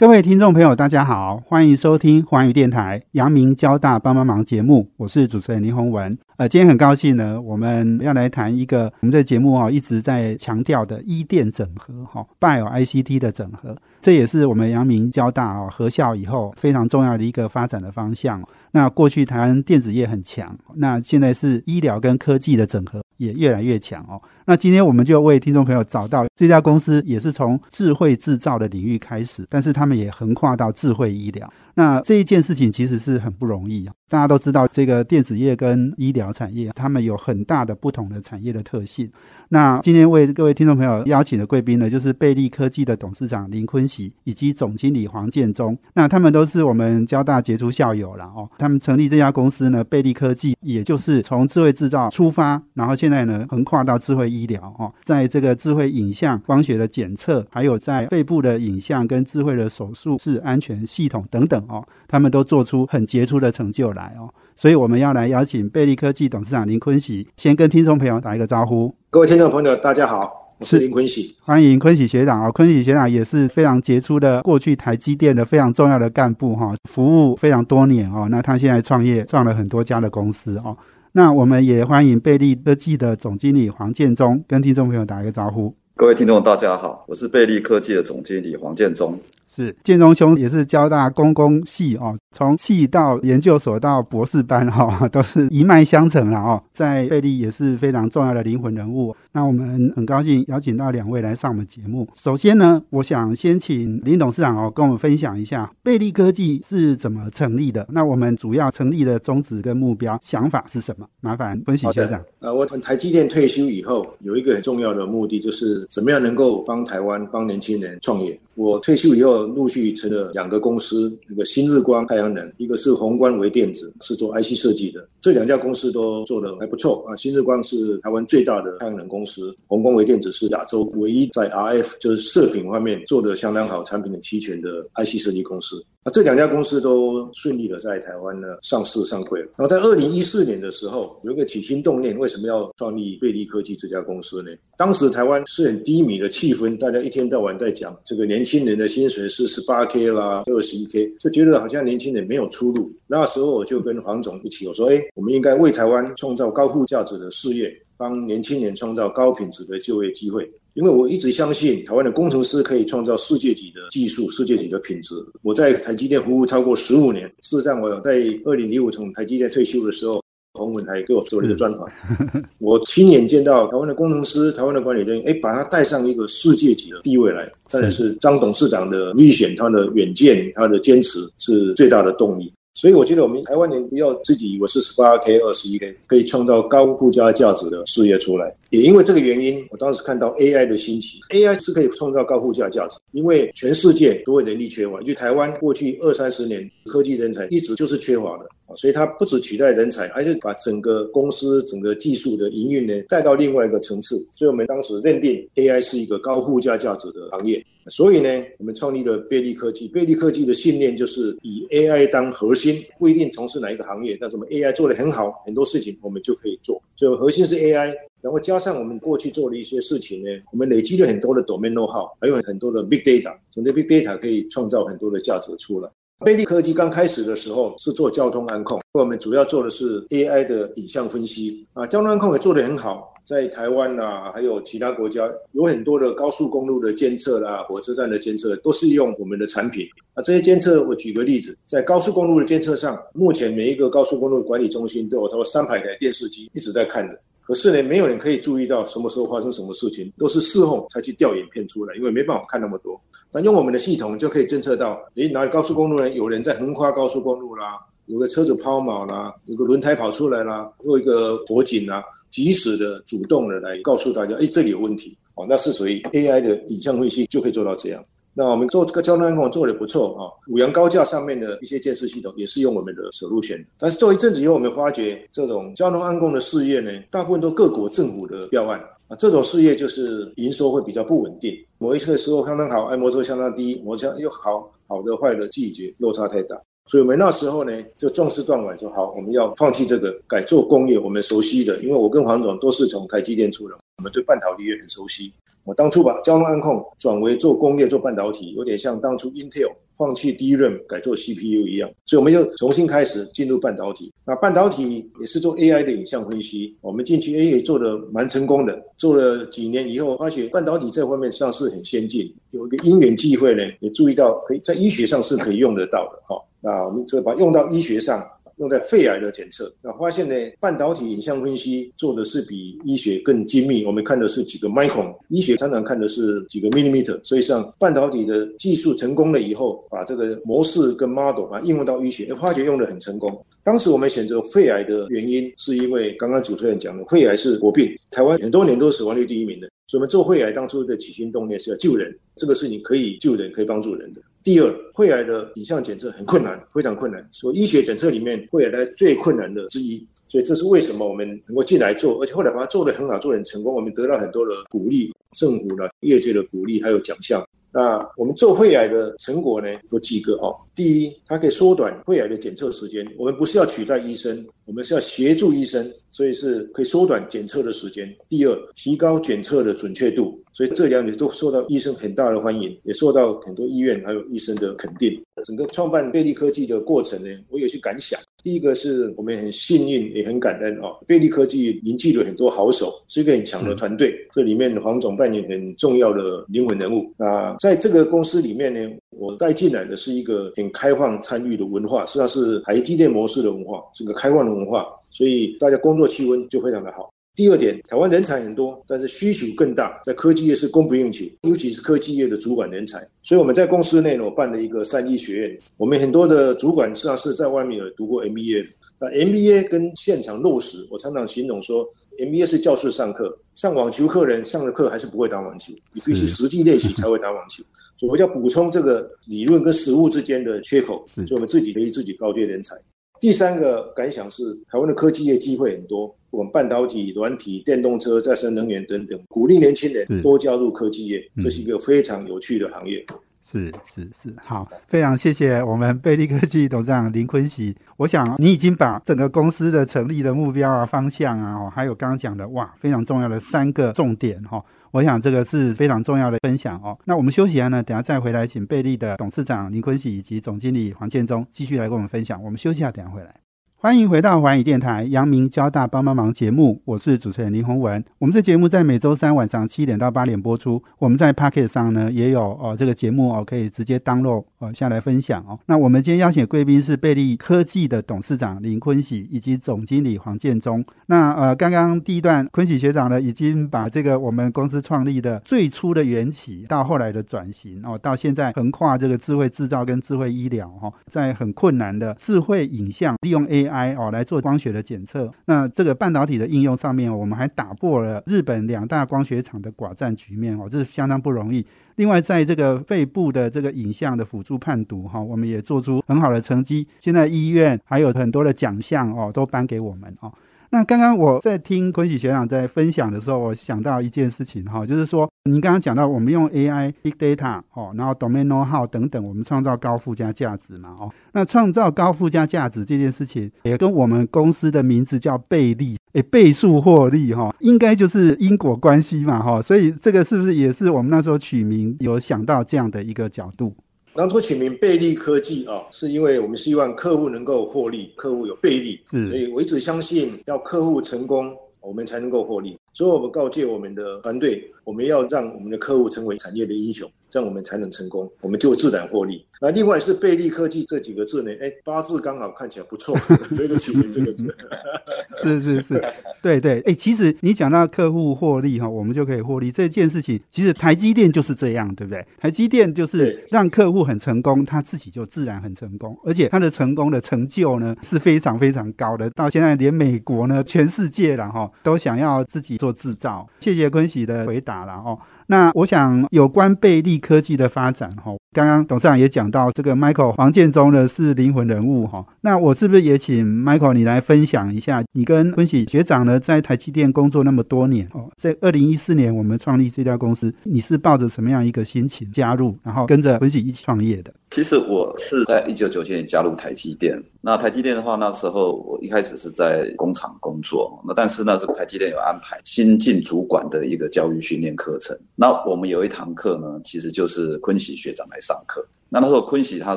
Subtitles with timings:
[0.00, 6.16] 各位听众朋友，大家好，欢迎收听环宇电台阳明交大帮帮忙节目，我是主持人林宏文。
[6.38, 18.42] 呃，今天很高兴呢，我们要来谈一个我们这节目哈一直在强调的医电整合哈，Bio ICT 的整合，这也是我们阳明交大哦合校以后非常重要的一个发展的方向。
[18.70, 24.18] 那过去台湾电子业很强，那现在是医疗跟科技的整合也越来越强哦。
[24.50, 31.48] 那今天我们就为听众朋友找到这家公司，也是从智慧制造的领域开始，但是他们也横跨到智慧医疗。
[31.74, 33.92] 那这一件事情其实是很不容易啊。
[34.08, 39.08] 大家都知道，这个电子业跟医疗产业，他们有很大的不同的产业的特性。
[39.50, 45.78] 那今天为各位听众朋友邀请的贵宾呢，就是贝利科技的董事长林坤喜以及总经理黄建中。
[45.94, 48.48] 那他们都是我们交大杰出校友了哦。
[48.58, 64.28] 他们成立这家公司呢，贝利科技，也就是从智慧制造出发，然后现在呢横跨到智慧医疗哦，在这个智慧影像、光学的检测，还有在肺部的影像跟智慧的手术室安全系统等等哦，他们都做出很杰出的成就来哦。
[64.56, 68.94] 所以我们要来邀请贝利科技董事长林坤喜，先跟听众朋友打一个招呼。
[69.08, 72.52] 各位听众朋友，大家好，我是林坤喜，欢迎坤喜学长哦。
[72.52, 78.28] 坤喜学长也是非常杰出的，过去台积电的非常重要的干部哈，服务非常多年哦。
[78.30, 80.76] 那他现在创业，创了很多家的公司哦。
[81.12, 85.74] 那我们也欢迎贝利科技的总经理黄建忠，跟听众朋友打一个招呼。
[85.96, 89.18] 各位听众大家好，我是贝利科技的总经理黄建中。
[89.60, 96.62] 是建中兄也是交大公共系哦，从系到研究所到博士班哈，都是一脉相承了哦。
[96.72, 99.14] 在贝利也是非常重要的灵魂人物。
[99.32, 102.08] 那我们很高兴邀请到两位来上我们节目。
[102.16, 107.86] 首先呢，我想先请林董事长哦，跟我们分享一下贝利科技是怎么成立的。
[107.90, 111.06] 那我们主要成立的宗旨跟目标想法是什么？
[111.20, 112.20] 麻烦分析学长。
[112.40, 118.38] 呃，我从台积电退休以后，有一个很重要的目的，就是怎么样能够帮台湾、帮年轻人创业。
[118.54, 125.08] 我退休以后，陆续成了两个公司，一个新日光太阳能，一个是宏观微电子，是做 IC 设计的。
[125.20, 127.16] 这两家公司都做得还不错啊。
[127.16, 135.82] 新日光是台湾最大的太阳能公司，宏光微电子是亚洲唯一在 RF 就是射频方面做得相当好、产品的齐全的 IC 设计公司。
[136.02, 139.48] 那这两家公司都顺利的在台湾呢上市上柜了。
[139.58, 144.50] 然后在二零一四年的时候，有一个起心动念，为什么要创立贝利科技这家公司呢？
[144.78, 152.90] 当时台湾是很低迷的气氛，大家一天到晚在讲这个年轻人的薪水是十八 K 啦、二十一 K，就觉得好像年轻人没有出路。
[153.06, 160.50] 那时候我就跟黄总一起我说，哎，我们应该为台湾创造高附加值的事业，帮年轻人创造高品质的就业机会。
[160.80, 165.14] 因为我一直相信台湾的工程师可以创造世界级的技术、世界级的品质。
[165.42, 170.22] 我在台积电服务超过十五年，事实上我在二零零五从台积电退休的时候，
[170.54, 171.86] 洪文还给我做了一个专访，
[172.58, 177.46] 我亲眼见到台湾的工程师、台湾的管理人员，哎，把他带上一个世界级的地位来。
[177.70, 182.50] 当然是张董事长的 vision，他的远见、他的坚持是最大的动力。
[182.74, 188.54] 所以我觉得我们台湾人不要自己以为是十八 K、二十一 K 可以创造高附加价值的事业出来。
[188.70, 192.96] 也因为这个原因，我当时看到 AI 的兴起，AI 是可以创造高附加价值。
[193.10, 198.46] 因为全世界都会人力缺乏，就台湾过去二三十年科技人才一直就是缺乏的。
[198.76, 204.16] 所以它不止取代人才，而且把整个公司整个技术的营运呢带到另外一个层次。
[204.32, 207.64] 所以我们当时认定 AI 是一个高附加价值的行业。
[207.86, 209.88] 所以呢，我们创立了贝利科技。
[209.88, 216.80] 贝利科技的信念就是以 AI 当核心，不一定从事哪一个行业，但是我们 AI 做得很好，很多事情我们就可以做。
[216.94, 225.90] 所以核心是 AI，然后加上我们过去做的一些事情呢，我们累积了很多的 domain know-how，还有很多的 big data，从这 big data 可以创造很多的价值出来。
[226.22, 240.20] 贝利科技刚开始的时候是做交通安控，我们主要做的是 AI 的影像分析啊，交通安控也做得很好，在台湾呐，还有其他国家有很多的高速公路的监测啦，火车站的监测都是用我们的产品啊。
[240.22, 247.18] 这些监测，我举个例子，在高速公路的监测上，目前每一个高速公路管理中心都有超过三百台电视机一直在看的。
[247.40, 253.00] 可是呢，没有人可以注意到什么时候发生什么事情，都是事后才去调影片出来，因为没办法看那么多。
[253.32, 256.08] 那用我们的系统就可以侦测到，诶，哪里高速公路呢？
[256.10, 268.04] 有人在横跨高速公路啦，有个车子抛锚啦，有个轮胎跑出来啦，或一个火警啦，及时的主动的来告诉大家，诶，这里有问题哦，那是属于 AI 的影像分析就可以做到这样。
[268.32, 273.64] 那我们做这个交通安控做的不错啊，五羊高架上面的一些建设系统也是用我们的手路线。
[273.76, 278.80] 但是做一阵子以后，我们发觉这种交通安控的事业呢，大部分都各国政府的标案。
[279.10, 295.32] 啊，这种事业就是营收会比较不稳定，某一次的时候相当好，哎，摩托相当低，摩托又好好的坏的季节落差太大，所以我们那时候呢就壮士断腕，说好，我们要放弃这个，改做工业，我们熟悉的，因为我跟黄总都是从台积电出来，我们对半导体也很熟悉。
[295.64, 304.10] 我当初把交通安控转为做工业做半导体，有点像当初 Intel 放弃第一任改做 CPU 一样，所以我们又重新开始进入半导体。
[304.24, 308.82] 那半导体也是做 AI 的影像分析，我们进去 AI 做的蛮成功的。
[308.96, 316.18] 做了几年以后，发现半导体这方面上是很先进，有一个因缘际会呢，也注意到可以在医学上是可以用得到的。
[316.22, 318.26] 哈，那我们就把用到医学上。
[318.60, 323.86] 用在肺癌的检测，那发现呢，半导体影像分析做的是比医学更精密。
[323.86, 327.18] 我们看的是几个 micron，医学常常看的是几个 millimeter。
[327.24, 333.44] 所以像半导体的技术成功了以后，把这个模式跟 model 把应用到医学，发觉用的很成功。
[333.62, 339.68] 当时我们选择肺癌的原因，是因为刚刚主持人讲的，肺癌是国病，台湾很多年都是死亡率第一名的。
[339.86, 344.20] 所以我们做肺癌当初的起心动念是要救人，这个是你可以救人，可以帮助人的。
[344.42, 350.06] 第二，肺癌的影像检测很困难，非常困难，所以医学检测里面肺癌的最困难的之一。
[350.28, 357.46] 所以这是为什么我们能够进来做，而且后来把它做得很好，做得很成功，我们得到很多的鼓励，政府的、业界的鼓励还有奖项。
[357.72, 360.56] 那我们做肺癌的成果呢，有几个哦。
[360.80, 363.06] 第一，它可以缩短肺癌的检测时间。
[363.18, 368.10] 我们不是要取代医生，我们是要协助医生，所以是可以缩短检测的时间。
[368.30, 370.42] 第二，提高检测的准确度。
[370.52, 375.22] 所以这两点都受到医生很大的欢迎，也受到很多医院还有医生的肯定。
[375.44, 378.18] 整个创办贝利科技的过程呢，我有些感想。
[378.42, 380.96] 第一个是我们很幸运，也很感恩哦。
[381.06, 384.14] 贝利科技凝聚了很多好手，是一个很强的团队。
[384.32, 387.12] 这里面黄总扮演很重要的灵魂人物。
[387.18, 397.12] 那在这个公司里面呢，我带进来的是一个很开放参与的文化，实际上是台积电模式的文化，是个开放的文化，所以大家工作气温就非常的好。
[397.34, 403.06] 第二点，台湾人才很多，但是需求更大，在科技业是供不应求，尤其是科技业的主管人才。
[403.22, 408.66] 所以我们在公司内呢，我办了一个三一学院，我们很多的主管实际上是在外面有读过 MBA。
[409.00, 411.88] 那 MBA 跟现场落实，我常常形容说
[412.18, 417.64] ，MBA 是教室上课，上网球课人上了课还是不会打网球，你必须实际练习才会打网球。
[417.96, 422.76] 所以我要补充这个理论跟实物之间的缺口，所以我们自己可以自己高阶人才。
[423.20, 433.04] 第三个感想是，台湾的科技业机会很多，我们半导体、软体、电动车、再生能源等等，鼓励年轻人多加入科技业，这是一个非常有趣的行业。
[433.50, 437.76] 是是是，好，非常谢谢我们贝利科技董事长林坤喜。
[437.96, 444.64] 我想你已经把整个公司的成立的目标啊、方向啊，还有刚刚讲的哇，非常重要的三个重点哈。
[444.92, 446.96] 我想这个是非常重要的分享哦。
[447.04, 452.40] 那我们休息完呢，等下再回来，请贝利的董事长林坤喜以及总经理黄建中继续来跟我们分享。
[452.40, 453.34] 我们休息一下，等下回来。
[453.82, 458.04] 欢迎回到环宇电台阳明交大帮帮忙节目，我是主持人林宏文。
[458.18, 460.82] 我们这节目在每周三晚上七点到八点播出。
[460.98, 465.58] 我们在 Pocket 上呢也有哦这个节目哦可以直接 download 哦下来分享哦。
[465.64, 470.84] 那我们今天邀请贵宾是贝利科技的董事长林坤喜以及总经理黄建中。
[471.06, 483.69] 那呃刚刚第一段坤喜学长呢已经把这个我们公司创立的最初的缘起到后来的转型哦，到现在横跨这个智慧制造跟智慧医疗哈，在很困难的智慧影像利用 AI。
[483.70, 491.64] I 哦来做光学的检测，那这个半导体的应用上面，我们还打破了日本两大光学厂的寡占局面哦，这是相当不容易。
[491.96, 496.86] 另外，在这个肺部的这个影像的辅助判读哈，我们也做出很好的成绩。
[496.98, 500.32] 现在医院还有很多的奖项哦，都颁给我们哦。
[500.72, 511.12] 那刚刚我在听坤喜学长在分享的时候，我想到一件事情哈，就是说您刚刚讲到我们用 AI、Big Data 哦，然后 Domain Know-how 等等，我们创造高附加价值嘛哦。
[511.32, 519.60] 那创造高附加价值这件事情，也跟我们公司的名字叫倍利，诶，倍数获利哈，应该就是因果关系嘛哈。
[519.60, 523.74] 所以这个是不是也是我们那时候取名有想到这样的一个角度？
[524.12, 532.76] 当初取名贝利科技啊，是因为我们希望客户能够获利，客户有贝利，所以我一直相信要客户成功，我们才能够获利。
[532.92, 537.10] 所以我们告诫我们的团队，我们要让我们的客户成为产业的英雄。
[537.30, 539.44] 这样我们才能成功，我们就自然获利。
[539.60, 541.50] 那另外是贝利科技这几个字呢？
[541.60, 543.16] 哎，八字刚好看起来不错，
[543.54, 544.54] 所以就取名这个字。
[545.44, 546.04] 是是是，
[546.42, 546.80] 对对。
[546.82, 552.26] 哎，其实你讲到客户获利哈，我们就可以获利这件事情，其实台积电就是这样，对不对？
[552.38, 559.30] 台积电就是让客户很成功，他自己就自然很成功，而且他的成功的成就呢是非常非常高的。
[559.30, 563.46] 到现在连美国呢，全世界了哈，都想要自己做制造。
[563.60, 565.18] 谢谢坤喜的回答了哦。
[565.50, 568.32] 那我想有关贝利科技的发展哈。
[568.52, 572.24] 刚刚董事长也讲到，这个 Michael 黄建中呢是灵魂人物哈。
[572.42, 584.32] 那我是不是也请 Michael 你来分享一下，你跟坤喜学长呢在台积电工作那么多年哦，在二零一四年我们创立这家公司，你是抱着什么样一个心情加入，然后跟着坤喜一起创业的？
[584.50, 587.22] 其实我是在一九九七年加入台积电。
[587.42, 591.00] 那台积电的话，那时候我一开始是在工厂工作。
[591.06, 595.16] 那但是那是台积电有安排新进主管的一个教育训练课程。
[595.36, 598.84] 那我们有一堂课呢，其实就是坤喜学长来上课。
[599.12, 599.96] 那那时候坤喜他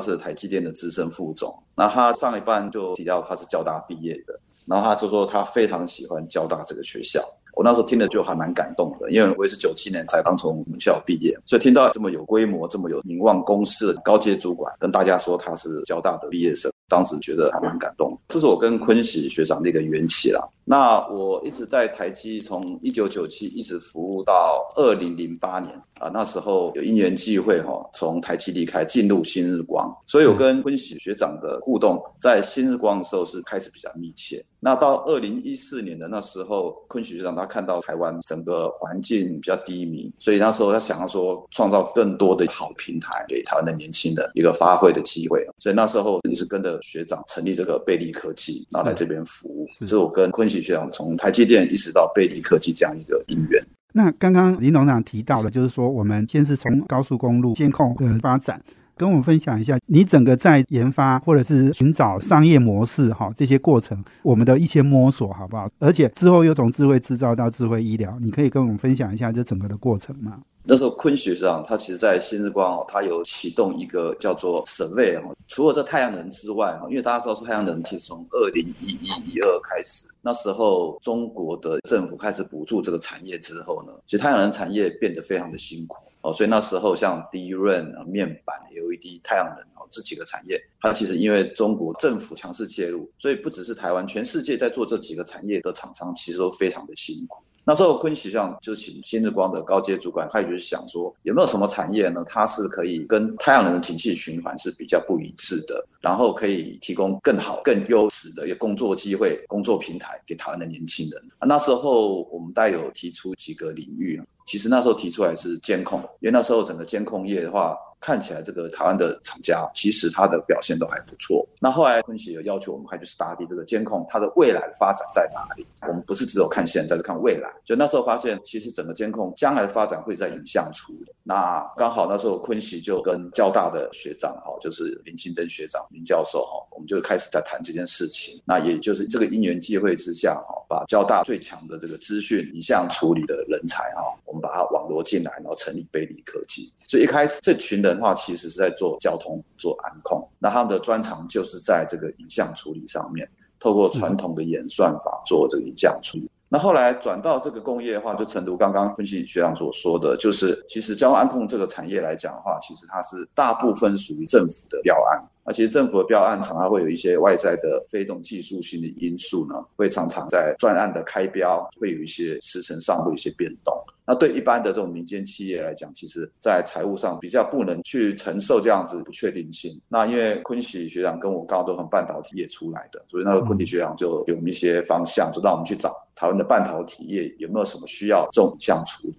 [0.00, 1.56] 是台积电的资深副总。
[1.76, 7.24] 那他上一半就提到他是交大毕业的，然后他就说他非常喜欢交大这个学校。
[7.54, 18.18] 我那时候听了就还蛮感动的，因为我也是九七年才刚从母校毕业，所以听到这么有规模、这么有名望公司的高阶主管跟大家说他是交大的毕业生，当时觉得还蛮感动。
[18.28, 20.40] 这是我跟坤喜学长的一个缘起啦。
[20.64, 34.44] 那我一直在台积，从一九九七一直服务到二零零八年啊，那时候有因缘际会哈，从台积离开，进入新日光，所以我跟昆喜学长的互动，在新日光的时候是开始比较密切。
[34.58, 49.68] 那到二零一四年的那时候，昆喜学长他看到台湾整个环境比较低迷，所以那时候他想要说创造更多的好平台给台湾的年轻人一个发挥的机会，所以那时候也是跟着学长成立这个贝利科技，然后来这边服务。
[49.80, 53.62] 这是我跟坤喜学长从台积电一直到贝利科技这样一个因缘。
[53.92, 58.60] 那刚刚林董事长提到了，就是说我们先是从高速公路监控的发展。
[58.96, 65.68] 跟我们分享一下你整个在研发或者是寻找商业模式哈这些过程，我们的一些摸索好不好？
[65.78, 70.38] 而且之后又从智慧制造到智慧医疗，你可以跟我们分享一下这整个的过程吗？
[70.66, 85.96] 那时候昆学长他其实在新日光哦，他有启动一个叫做 Survey 哈，除了这太阳能之外哈，因为大家知道说太阳能其实从二零一一一二开始，那时候中国的政府开始补助这个产业之后呢，其实太阳能产业变得非常的辛苦。
[86.24, 97.44] 哦，所以那时候像低润啊、面板、LED、太阳能哦这几个产业，它其实因为中国政府强势介入，所以不只是台湾，全世界在做这几个产业的厂商，其实都非常的辛苦。
[97.66, 102.22] 那时候昆喜上就请新日光的高阶主管，他就是想说，有没有什么产业呢？
[102.28, 111.22] 它是可以跟太阳能的景气循环是比较不一致的，然后可以提供更好、更优质的一个工作机会、工作平台给台湾的年轻人。
[111.40, 117.74] 那时候我们带有提出几个领域其实那时候提出来是监控，因为那时候整个监控业的话。
[118.04, 121.48] 看起来这个台湾的厂家其实它的表现都还不错。
[121.58, 125.66] 那后来分析有要求我们还去 study 这个监控它的未来发展在哪里？
[125.88, 127.50] 我们不是只有看现在，是看未来。
[127.64, 131.13] 就那时候发现，其实整个监控将来的发展会在影像处理。
[131.26, 138.40] 那刚好那时候昆喜就跟交大的学长哈，就是林清登学长林教授哈，我们就开始在谈这件事情。
[138.46, 146.72] 那也就是这个因缘际会之下哈，把交大最强的这个资讯影像处理的人才哈，我们把它网罗进来，然后成立贝利科技。
[146.86, 148.04] 所以一开始这群人的。
[148.04, 153.26] 话其实是在做交通、做安控，那他们的专长就是在这个影像处理上面，
[153.58, 156.30] 透过传统的演算法做这个影像处理。
[156.54, 165.20] 那后来转到这个工业的话，就成都刚刚分析学长所说的，就是其实交通安控这个产业来讲的话，其实它是大部分属于政府的标案。
[165.46, 173.74] 那其实政府的标案常常会有一些外在的非动技术性的因素呢，会常常在专案的开标会有一些时程上会有一些变动。
[174.06, 179.80] 那对一般的这种民间企业来讲，其实在财务上比较不能去承受这样子不确定性。
[179.88, 189.14] 那因为昆喜学长跟我刚好都从半导体业出来的，所以那个昆喜学长就给我们一些方向，就让我们去找台湾的半导体业有没有什么需要这种影像处理。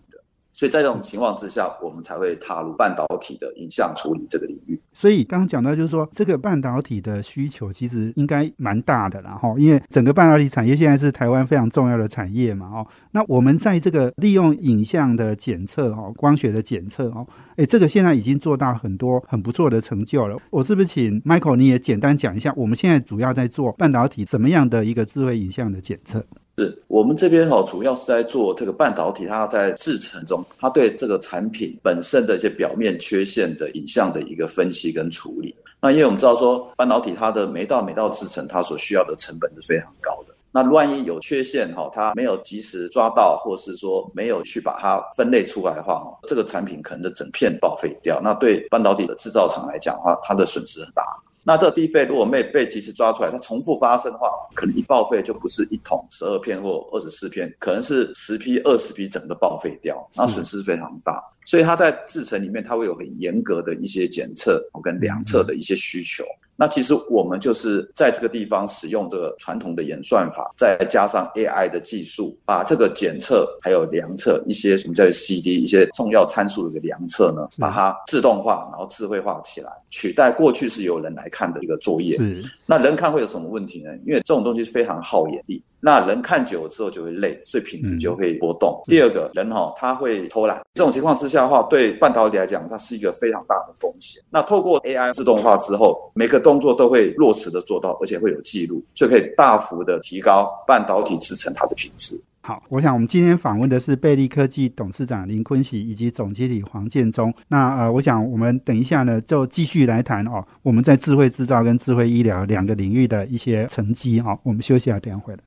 [0.56, 4.82] 所以在这种情况之下，我们才会踏入半导体的影像处理这个领域。
[4.94, 20.38] 所以刚刚讲到，就是说这个半导体的需求其实应该蛮大的，然后因为整个半导体产业现在是台湾非常重要的产业嘛，哦，那我们在这个利用影像的检测，哦，光学的检测，哦，哎，这个现在已经做到很多很不错的成就了。
[20.52, 26.26] 我是不是请 Michael 你也简单讲一下，我们现在主要在做半导体怎么样的一个智慧影像的检测？
[26.58, 35.54] 是我们这边哈，主要是在做这个半导体，它在制程中，它对这个产品本身的一些表面缺陷的影像的一个分析跟处理。
[35.82, 40.34] 那因为我们知道说，半导体它的每道每道制程，它所需要的成本是非常高的。
[40.52, 48.22] 那万一有缺陷哈，它没有及时抓到，或是说没有去把它分类出来的话，这个产品可能的整片报废掉。
[48.24, 51.04] 那对半导体的制造厂来讲的话，它的损失很大。
[51.48, 61.24] 那这个低费如果没被及时抓出来，它重复发生的话，可能一报废就不是一桶十二片或二十四片，可能是十批、二十批整个报废掉，那损失非常大。
[61.46, 66.24] 所以它在制程里面，它会有很严格的一些检测跟量测的一些需求。
[66.56, 82.18] 那其实我们就是在这个地方使用这个传统的演算法，再加上 AI 的技术，把这个检测还有量测一些我们叫 CD 一些重要参数的一个量测呢，把它自动化，然后智慧化起来，取代过去是由人来看的一个作业。
[82.66, 83.96] 那人看会有什么问题呢？
[84.06, 85.62] 因为这种东西非常耗眼力。
[85.86, 88.82] 那人看久了之后就会累，所以品质就会波动。
[88.86, 90.60] 第二个人哈，他会偷懒。
[90.74, 94.20] 这种情况之下的话，对半导体来讲，它是一个非常大的风险。
[94.32, 102.20] 那透过 AI 自动化之后，每个动作都会落实的做到，而且会有记录，就可以大幅的提高半导体制成它的品质。
[102.42, 107.32] 好，我想我们今天访问的是贝利科技董事长林坤喜以及总经理黄建中。
[107.48, 114.20] 那呃，我想我们等一下呢，就继续来谈哦，我们在智慧制造跟智慧医疗两个领域的一些成绩。
[114.22, 115.40] 哦，我们休息下，等下回来。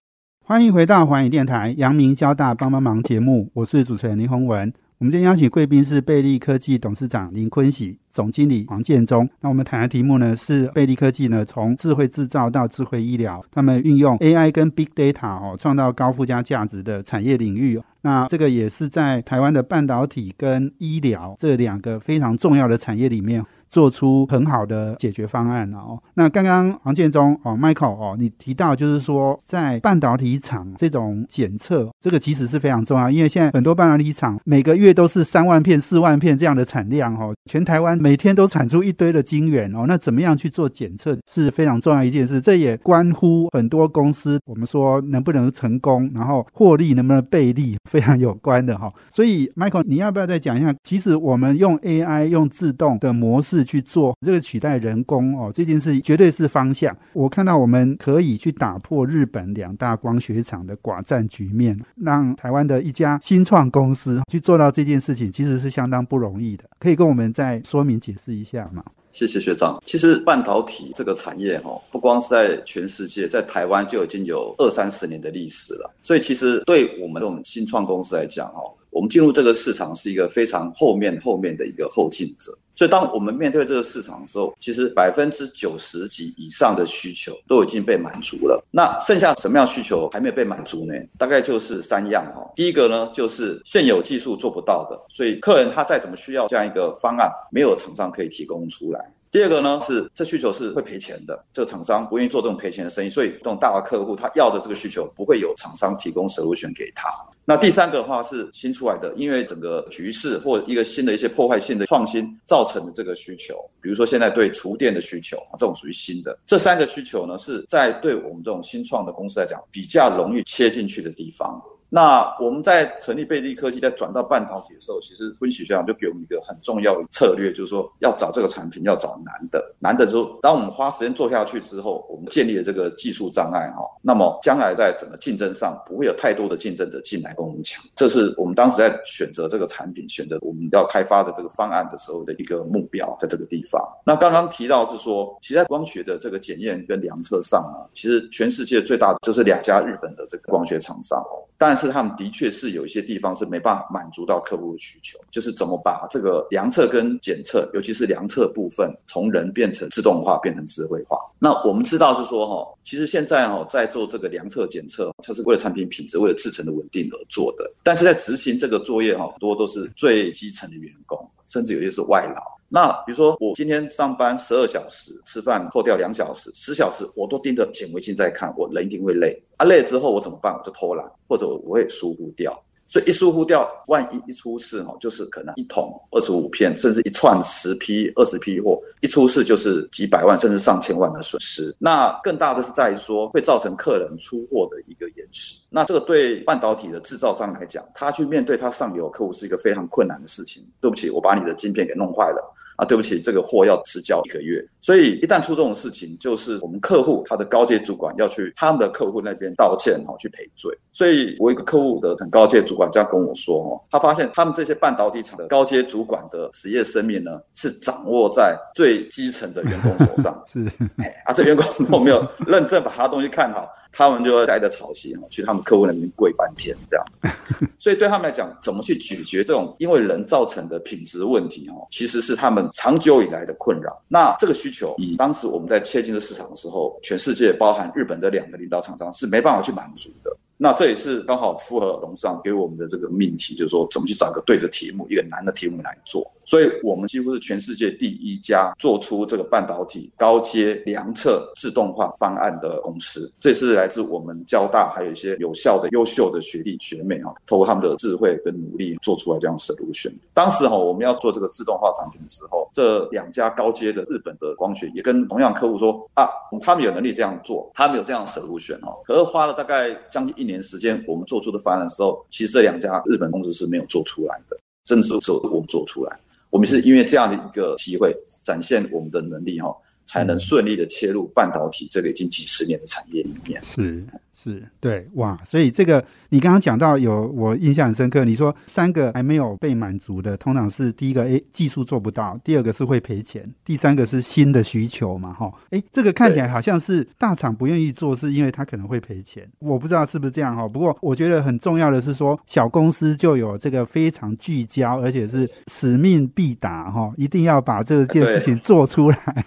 [0.48, 4.72] 欢迎回到环宇电台阳明交大帮帮忙节目，我是主持人林宏文。
[4.96, 9.28] 我们今天邀请贵宾是贝利科技董事长林坤喜、总经理黄建中。
[9.42, 17.78] 那我们谈的题目呢是贝利科技呢从智慧制造到智慧医疗，他们运用 AI 跟 Big Data 哦，创造高附加价值的产业领域。
[18.00, 23.44] 那这个也是在台湾的半导体跟医疗这两个非常重要的产业里面。
[23.68, 25.98] 做出很好的解决方案哦。
[26.14, 39.84] 那刚刚黄建中哦，Michael 哦，你提到就是说，在半导体厂这种检测，这个其实是非常重要，因为现在很多半导体厂每个月都是三万片、四万片这样的产量哦，全台湾每天都产出一堆的晶圆哦。
[39.86, 48.88] 那怎么样去做检测是非常重要一件事，这也关乎很多公司，我们说能不能成功，然后获利能不能倍利，非常有关的哈。
[49.10, 50.74] 所以 Michael，你要不要再讲一下？
[50.84, 53.57] 其实我们用 AI 用自动的模式。
[53.64, 56.96] 去做这个取代人工哦，这件事绝对是方向。
[57.12, 66.64] 我看到我们可以去打破日本两大光学厂的寡占局面，让台湾的一家新创公司去做到这件事情，其实是相当不容易的。
[66.78, 68.82] 可以跟我们再说明解释一下吗？
[69.10, 69.82] 谢谢学长。
[69.84, 75.90] 其实半导体这个产业哈，不光是在全世界，在台湾就已经有二三十年的历史了。
[76.02, 78.60] 所以其实对我们这种新创公司来讲哈，
[78.90, 82.56] 我们进入这个市场是一个非常后面后面的一个后进者。
[82.74, 88.64] 所以，当我们面对这个市场的时候，其实百分之九十几以上的需求都已经被满足了。
[88.70, 90.94] 那剩下什么样需求还没有被满足呢？
[91.18, 92.48] 大概就是三样哈。
[92.54, 99.12] 第一个呢，就是现有技术做不到的，所以客人他再怎么需要这样一个方案，没有厂商可以提供出来。
[99.30, 107.08] 第二个呢，是这需求是会赔钱的，这个厂商不愿意做这种赔钱的生意，所以这种大的客户他要的这个需求不会有厂商提供 solution 给他。
[107.44, 116.38] 那第三个的话是新出来的，因为整个局势或一个新的一些破坏性的创新造成的这个需求，比如说现在对厨电的需求，这种属于新的。
[116.46, 121.60] 这三个需求呢，是在对我们这种新创的公司来讲比较容易切进去的地方。
[121.90, 143.82] 那我们在成立贝利科技，在转到半导体的时候，其实温喜学长就给我们一个很重要的策略，就是说要找这个产品要找难的，难的之后，当我们花时间做下去之后，我们建立了这个技术障碍哈，那么将来在整个竞争上不会有太多的竞争者进来跟我们抢，这是我们当时在选择这个产品、选择我们要开发的这个方案的时候的一个目标，在这个地方。
[144.04, 161.18] 那刚刚提到是说，其实在光学的这个检验跟量测上啊，其实全世界最大的就是两家日本的这个光学厂商哦，但是他们的确是有一些地方是没办法满足到客户的需求，就是怎么把这个量测跟检测，尤其是量测部分，从人变成自动化，变成智慧化。
[161.40, 172.40] 那我们知道是说哈，其实现在哈在做这个量测检测，它是为了产品品质、为了制成的稳定而做的，但是在执行这个作业哈，很多都是最基层的员工，甚至有些是外劳。
[172.68, 179.42] 那比如说，我今天上班十二小时，吃饭扣掉两小时，十小时我都盯着显微镜在看，我人一定会累。
[179.56, 180.54] 啊，累之后我怎么办？
[180.54, 182.62] 我就偷懒，或者我会疏忽掉。
[182.90, 191.72] 所以一疏忽掉，万一一出事哦，就是可能一桶二十五片，甚至一串十批、二十批货，一出事就是几百万甚至上千万的损失。
[191.78, 195.54] 那更大的是在于说，会造成客人出货的一个延迟。
[195.68, 200.66] 那这个对半导体的制造商来讲，他去面对他上游客户是一个非常困难的事情。
[200.80, 202.54] 对不起，我把你的晶片给弄坏了。
[202.78, 210.72] 啊，对不起，这个货要迟交一个月，所以一旦出这种事情，就是我们客户他的高阶主管要去他们的客户那边道歉哈，去赔罪。
[210.92, 220.40] 所以我一个客户的很高阶主管这样跟我说哦，他发现他们这些半导体厂的高阶主管的职业生命呢，是掌握在最基层的员工手上。
[220.46, 220.64] 是，
[220.98, 223.68] 哎啊，这员工如果没有认真把他东西看好。
[223.90, 227.04] 他们就会待着草席去他们客户那边跪半天这样，
[227.78, 234.00] 所以对他们来讲，怎么去解决这种因为人造成的品质问题哦，其实是他们长久以来的困扰。
[234.08, 240.36] 那这个需求，以当时我们在切进的市场的时候，全世界包含日本的两个领导厂商是没办法去满足的。
[240.60, 246.28] 那这也是刚好符合董事长给我们的这个命题，就是说怎么去找一个对的题目，一个难的题目来做。
[246.44, 253.30] 所以，我们几乎是全世界第一家做出这个半导体高阶量测自动化方案的公司。
[253.38, 260.10] 这是来自我们交大，还有一些有效的、优秀的学弟学妹啊，透过他们的智慧跟努力，做出来这样 solution。
[260.32, 266.26] 当时哈，我们要做这个自动化产品的时候，这两家高阶的日本的光学也跟同样客户说啊，
[266.62, 268.96] 他们有能力这样做，他们有这样 solution 哦。
[269.04, 276.18] 可是花了大概将近一年时间，我们做出的方案的时候，其实这两家日本公司是没有做出来的，真的是我们做出来。
[276.50, 279.72] 我们是因为这样的一个机会，展现我们的能力哈，
[280.06, 283.62] 才能顺利的切入半导体这个已经几十年的产业里面。
[283.76, 284.08] 嗯。
[284.40, 300.68] 是对哇，所以这个你刚刚讲到有我印象很深刻，你说三个还没有被满足的，通常是第一个诶技术做不到，第二个是会赔钱，第三个是新的需求嘛哈，诶这个看起来好像是大厂不愿意做，是因为他可能会赔钱，我不知道是不是这样哈。
[300.68, 309.44] 不过我觉得很重要的是说，小公司就有这个非常聚焦，而且是使命必达哈，一定要把这件事情做出来，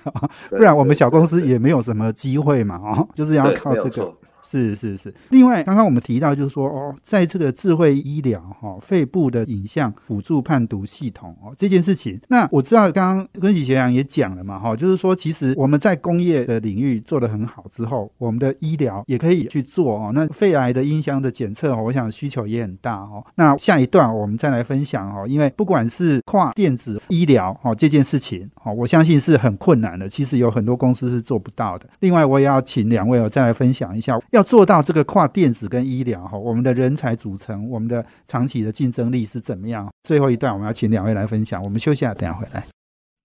[0.49, 4.13] 不然我们小公司也没有什么机会嘛哦，就是要靠这个。
[4.52, 20.12] 是是是，另外刚刚我们提到就是说哦，在这个智慧医疗哈，肺部的影像辅助判读系统哦这件事情，那我知道刚刚温喜学长也讲了嘛哈，就是说其实我们在工业的领域做得很好之后，我们的医疗也可以去做哦。
[20.14, 23.26] 那肺癌的音箱的检测，我想需求也很大哦。
[23.36, 31.88] 那下一段我们再来分享哦，因为不管是跨电子医疗哦这件事情哦，我相信是很困难的，其实有很多公司是做不到的。
[32.02, 34.40] 另外我也要请两位哦再来分享一下要。
[34.43, 39.89] 做到这个跨电子跟医疗哈，我们的人才组成，我们的长期的竞争力是怎么样？
[40.04, 41.62] 最后一段我们要请两位来分享。
[41.63, 42.63] 我们休息下，等下回来。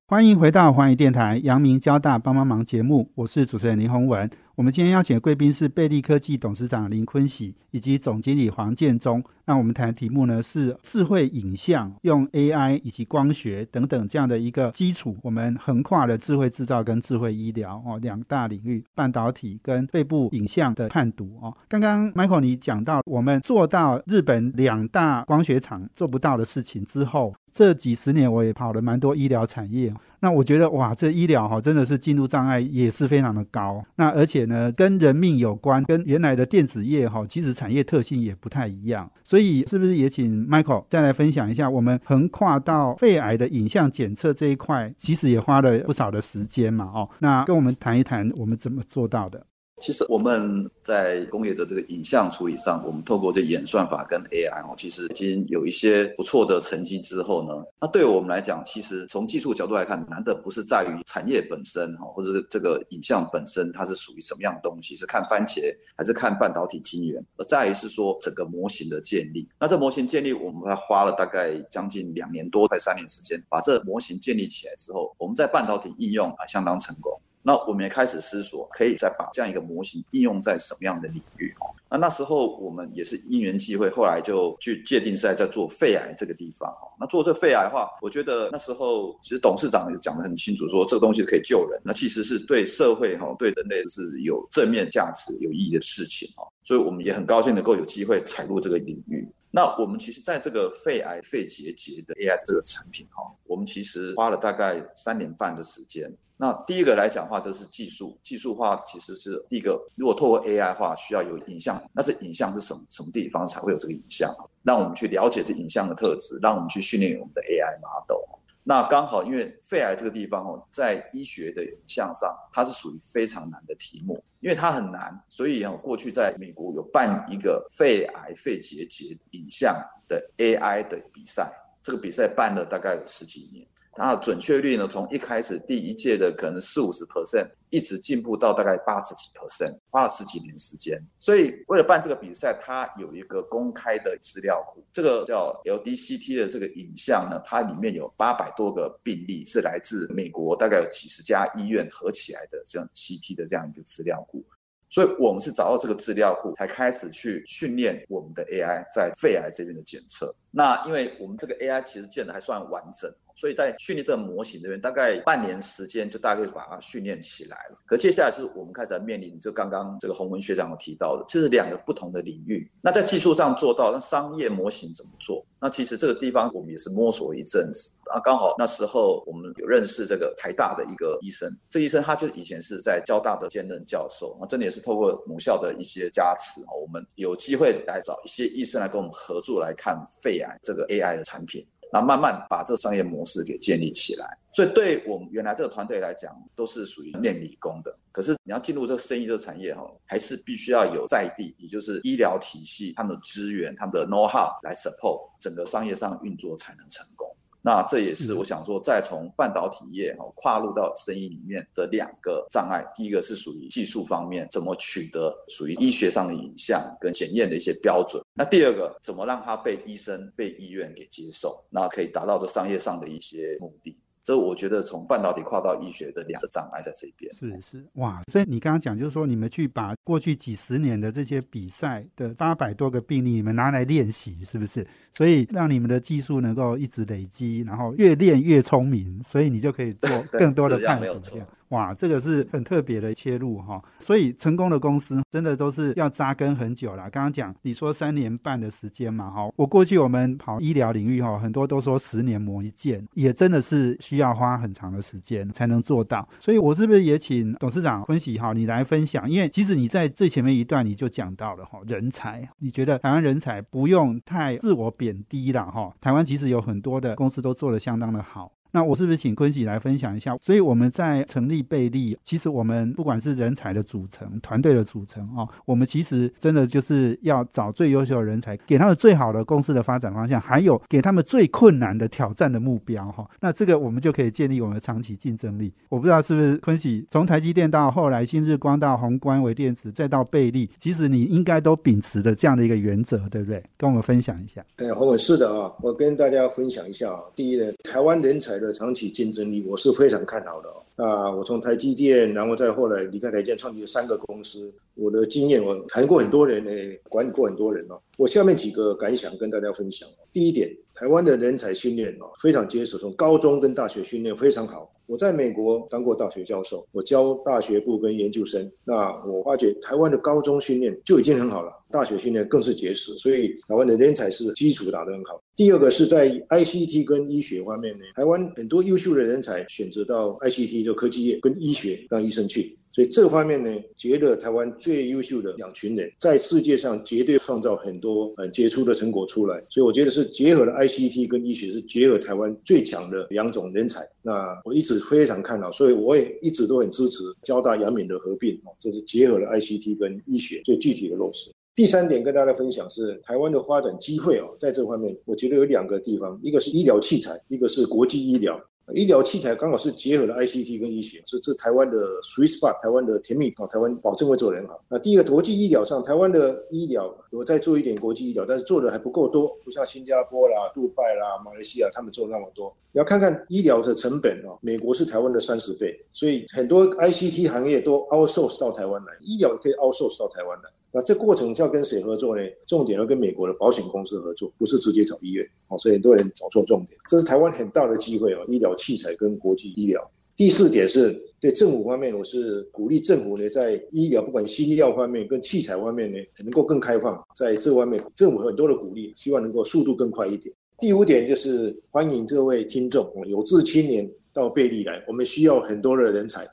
[0.09, 4.31] 欢迎回到环宇电台阳明交大帮帮忙节目，我是主持人林宏文。
[4.55, 9.21] 我们今天邀请的贵宾是贝利科技董事长林坤喜以及总经理黄建中。
[9.47, 21.53] 那我们谈的题目呢是智慧影像，用 AI 以及光学等等这样的一个基础，我们横跨了智慧制造跟智慧医疗哦两大领域，半导体跟肺部影像的判读哦。
[21.69, 27.35] 刚刚 Michael 你讲到，我们做到日本两大光学厂做不到的事情之后。
[27.57, 29.91] 这几十年我也跑了蛮多医疗产业，
[30.21, 33.83] 那我觉得哇，这医疗哈真的是进入障碍也是非常的高。
[33.95, 39.11] 那而且呢，跟人命有关，跟原来的电子业哈，其实产业特性也不太一样。
[39.25, 46.85] 所以是不是也请 Michael 再来分享一下，我们横跨到肺癌的影像检测这一块，其实也花了不少的时间嘛？
[46.93, 49.47] 哦，那跟我们谈一谈我们怎么做到的。
[49.83, 65.61] 其实我们在工业的这个影像处理上，我们透过这演算法跟 AI 哦，其实已经有一些不错的成绩之后呢，那对我们来讲，其实从技术角度来看，难的不是在于产业本身哈，或者是这个影像本身它是属于什么样的东西，是看番茄
[65.95, 69.47] 还是看半导体晶圆，而在于是说整个模型的建立。
[69.61, 77.13] 那这模型建立，我们花了大概将近两年多快三年时间，把这模型建立起来之后，我们在半导体应用啊相当成功。
[77.47, 81.71] 那我们也开始思索，可以再把这样一个模型应用在什么样的领域哦？
[81.89, 86.89] 那那时候我们也是因缘际会，后来就去界定在在做肺癌这个地方哈。
[86.99, 96.43] 那做这肺癌的话，我觉得那时候其实董事长也讲得很清楚，说这个东西可以救人，那其实是对社会哈、对人类是有正面价值、有意义的事情哈。
[96.65, 99.25] 所以我们也很高兴能够有机会踩入这个领域。
[99.53, 106.13] 那我们其实在这个肺癌、肺结节的 AI 这个产品哈，我们其实花了大概三年半的时间。
[106.39, 109.83] 那第一个来讲的话，就是技术技术化，其实是第一个。
[109.95, 114.35] 如果透过 AI 的话，需要有影像，那这影像是什么什么地方才会有这个影像？
[114.63, 118.23] 让我们去了解这影像的特质，让我们去训练我们的 AI model。
[118.63, 129.75] 那刚好因为肺癌这个地方哦，在医学的影像上，它是属于非常难的题目，因为它很难，所以哦，过去在美国有办一个肺癌、肺结节影像
[130.09, 131.51] 的 AI 的比赛，
[131.83, 133.65] 这个比赛办了大概有十几年。
[133.97, 141.03] 它的准确率呢，从一开始第一届的可能四五十 percent，一直进步到大概八十几 percent，花了十几年时间。
[141.19, 154.45] 所以为了办这个比赛，它有一个公开的资料库，这个叫 LDCT 的这个影像呢，它里面有八百多个病例，是来自美国大概有几十家医院合起来的这样 CT 的这样一个资料库。
[154.89, 160.33] 所以我们是找到这个资料库，才开始去训练我们的 AI 在肺癌这边的检测。
[160.57, 163.13] 那因为我们这个 AI 其实建的还算完整。
[163.39, 167.77] 所以在训练这个模型这边，大概半年时间就大概可以把它训练起来了。
[167.85, 172.67] 可接下来就是我们开始面临，就刚刚这个洪文学长有提到的，这是两个不同的领域。
[172.81, 175.45] 那在技术上做到，那商业模型怎么做？
[175.61, 178.19] 那其实这个地方我们也是摸索一阵子啊。
[178.21, 191.67] 刚好那时候我们有认识这个台大的一个医生，这医生他就以前是在交大的兼任教授，那真的也是透过母校的一些加持啊，我们有机会来找一些医生来跟我们合作来看肺癌这个 AI 的产品。
[191.93, 197.97] 然后慢慢把这商业模式给建立起来，所以对我们原来这个团队来讲，都是属于练理工的。
[198.11, 207.33] 可是你要进入这个生意这个产业哈，还是必须要有在地，也就是医疗体系他们的资源、他们的 know how 来 support 整个商业上运作才能成功。
[207.67, 212.85] 那这也是我想说，再从半导体业哈跨入到生意里面的两个障碍。
[212.95, 218.23] 第一个是属于技术方面，怎么取得属于医学上的影像跟检验的一些标准。
[218.35, 223.99] 那第二个，怎么让它被医生、被医院给接受，那可以达到这商业上的一些目的。
[224.27, 227.33] 这我觉得从半导体跨到医学的两个障碍在这边。
[227.33, 234.85] 是是哇，所以你刚刚讲就是说，你们去把过去几十年的这些比赛的八百多个病例，你们拿来练习，是不是？
[235.13, 241.23] 所以让你们的技术能够一直累积，然后越练越聪明，所以你就可以做更多的判断。
[241.71, 247.11] 哇，这个是很特别的切入哈，所以成功的公司真的都是要扎根很久了。
[247.11, 256.29] 刚刚讲你说三年半的时间嘛哈，我过去我们跑医疗领域哈，很多都说十年磨一剑，也真的是需要花很长的时间才能做到。
[256.39, 259.29] 所以我是不是也请董事长分析哈，你来分享？
[259.29, 268.53] 因为其实你在最前面一段你就讲到了哈，人才，你觉得台湾人才不用太自我贬低了哈，台湾其实有很多的公司都做得相当的好。
[268.77, 270.37] 那我是不是请坤喜来分享一下？
[270.43, 283.27] 所以我们在成立贝利，其实我们不管是人才的组成、团队的组成哦，我们其实真的就是要找最优秀的人才，给他们最好的公司的发展方向，还有给他们最困难的挑战的目标哈。
[283.41, 285.73] 那这个我们就可以建立我们的长期竞争力。
[285.89, 293.63] 我不知道是不是坤喜从台积电到后来新日光到宏观微电子再到贝利，其实你应该都秉持的这样的一个原则，对不对？
[293.79, 294.63] 跟我们分享一下。
[294.77, 297.21] 哎，洪伟是的啊，我跟大家分享一下啊。
[297.35, 298.66] 第一呢，台湾人才的。
[298.67, 300.69] 的长期竞争力，我是非常看好的。
[300.97, 304.73] 啊，我从台积电，然后再后来离开台积电，创立了三个公司。
[304.95, 308.01] 我的经验，我谈过很多人，诶，管理过很多人哦。
[308.17, 310.09] 我下面几个感想跟大家分享。
[310.33, 314.91] 第一点，台湾的人才训练哦非常结实，从高中跟大学训练非常好。
[315.05, 318.69] 我在美国当过大学教授，我教大学部跟研究生。
[318.83, 325.41] 那我发觉台湾的高中训练就已经很好了，大学训练更是结实，所以台湾的人才是基础打得很好。
[325.55, 332.77] 第二个是在 ICT 跟医学方面呢，台湾很多优秀的人才选择到 ICT 就科技业跟医学当医生去。
[332.97, 339.63] 所以这方面呢，觉得台湾最优秀的两群人，在世界上绝对创造很多很杰出的成果出来。
[339.69, 344.09] 所以我觉得是结合了 ICT 跟医学，是结合台湾最强的两种人才。
[344.23, 348.59] 那我一直非常看好，所以我也一直都很支持交大、阳明的合并。
[348.81, 351.51] 这是结合了 ICT 跟医学最具体的落实。
[351.75, 358.59] 第三点跟大家分享是台湾的发展机会哦，在这方面我觉得有两个地方，一个是医疗器材，一个是国际医疗。
[358.95, 364.81] 医疗器材刚好是结合了 ICT 跟医学，是这台湾的 sweet spot，台湾的甜蜜啊，台湾保证会做得很好。
[364.89, 372.73] 那第一个国际医疗上，台湾的医疗有在做一点国际医疗，但是做的还不够多，不像新加坡啦、杜拜啦、马来西亚他们做那么多。
[372.93, 380.71] 你要看看医疗的成本哦，美国是台湾的三十倍，所以很多 ICT 行业都 outsource 到台湾来，医疗也可以 outsource 到台湾来。
[380.93, 382.43] 那这过程要跟谁合作呢？
[382.65, 385.47] 重点要跟美国的保险公司合作，不是直接找医院。
[385.69, 386.99] 哦，所以很多人找错重点。
[387.07, 390.11] 这是台湾很大的机会哦，医疗器材跟国际医疗。
[390.37, 397.19] 第四点是对政府方面，我是鼓励政府呢，在医疗不管新医药方面跟器材方面呢，能够更开放。
[397.35, 400.55] 在这方面，政府很多的鼓励，希望能够速度更快一点。
[400.79, 406.47] 第五点就是欢迎各位听众有志青年到贝利来，我们需要很多的人才。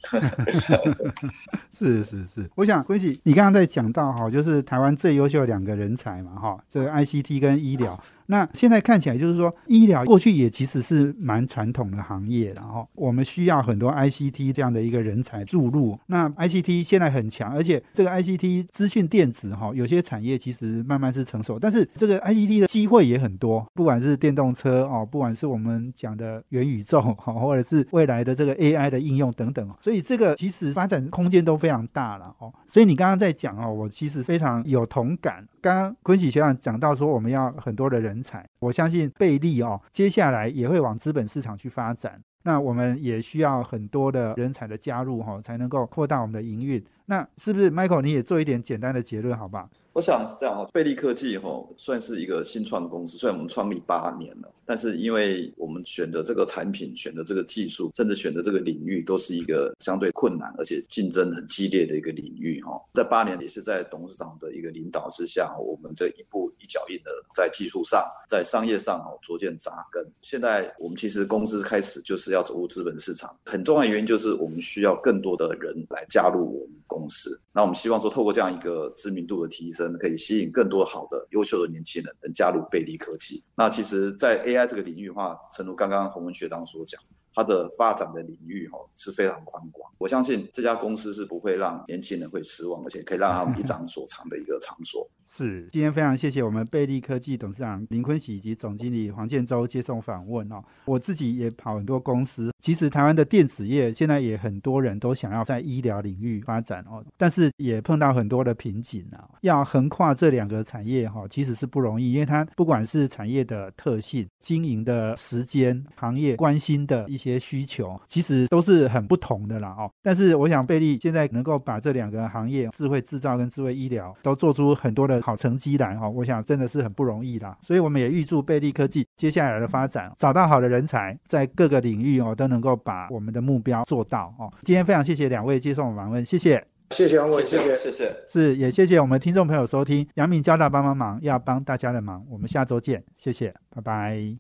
[1.77, 8.01] 是是是，我想恭喜你刚刚在讲到哈，就是台湾最优秀的两个人才嘛哈，这个 ICT 跟医疗。
[8.27, 15.97] 那现在看起来就是说，医疗过去也其实是蛮传统的行业，然后我们需要很多 ICT 这样的一个人才注入。
[16.07, 32.53] 那 ICT 现在很强，而且这个 ICT 资讯电子哈，有些产业其实慢慢是成熟，但是这个 ICT 的机会也很多，不管是电动车哦，不管是我们讲的元宇宙哈，或者是未来的这个 AI 的应用等等，所以这个其实发展空间都非常大了哦。
[32.67, 35.47] 所以你刚刚在讲哦，我其实非常有同感。
[35.61, 42.21] 刚刚昆喜学长讲到说，我们要很多的人人才，我相信贝利哦，接下来也会往资本市场去发展。
[42.43, 46.83] 那我们也需要很多的人才的加入哈，才能够扩大我们的营运。
[47.05, 49.67] 那是不是 Michael 你也做一点简单的结论，好吧？
[49.93, 62.79] 我想是这样哈，贝利科技哈算是一个新创公司，虽然我们创立八年了，但是因为我们选择这个产品、选择这个技术，甚至选择这个领域，都是一个相对困难而且竞争很激烈的一个领域哈。
[62.93, 70.05] 在八年也是在董事长的一个领导之下，我们这一步一脚印的在技术上、在商业上哦逐渐扎根。
[70.21, 77.39] 现在我们其实公司开始就是要走入资本市场，很重要的原因就是我们需要更多的人来加入我们公司。
[77.53, 79.93] 那我们希望说，透过这样一个知名度的提升。
[80.03, 83.43] 可以吸引更多好的、优秀的年轻人能加入贝利科技。
[83.55, 87.01] 那其实，在 A AI 这个领域的话，正如刚刚洪文学当中所讲，
[87.33, 89.91] 它的发展的领域哈是非常宽广。
[89.97, 95.09] 我相信这家公司是不会让年轻人会失望，而且可以让他们一 展所长的一个场所。
[95.35, 100.63] 是，今天非常谢谢我们贝利科技董事长林坤喜以及总经理黄建洲接受访问哦。
[100.85, 109.27] 我自己也跑很多公司，其实台湾的电子业现在也很多人都想要在医疗领域发展哦，但是也碰到很多的瓶颈啊。
[109.41, 119.89] 要横跨这两个产业哈，其实是不容易，因为它不管是产业的特性、经营的时间、行业关心的一些需求，其实都是很不同的啦哦。
[120.01, 125.13] 但是我想贝利现在能够把这两个行业，智慧制造跟智慧医疗，都做出很多的。
[125.23, 134.51] 好成绩来哈，我想真的是很不容易啦，所以我们也预祝贝利科技接下来的发展，找到好的人才，在各个领域哦都能够把我们的目标做到哦。
[134.63, 144.23] 今天非常谢谢两位接受我访问，谢谢，谢谢王伟，谢谢谢谢，是也谢谢我们听众朋友收听，杨敏交大帮帮忙，要帮大家的忙，我们下周见，谢谢，拜拜。